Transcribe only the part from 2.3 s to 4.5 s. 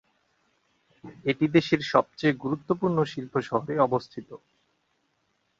গুরুত্বপূর্ণ শিল্প শহরে অবস্থিত।